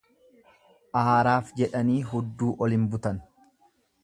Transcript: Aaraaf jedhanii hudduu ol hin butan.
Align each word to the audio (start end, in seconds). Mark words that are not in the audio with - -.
Aaraaf 1.01 1.51
jedhanii 1.61 2.01
hudduu 2.13 2.53
ol 2.69 2.77
hin 2.79 2.89
butan. 2.97 3.23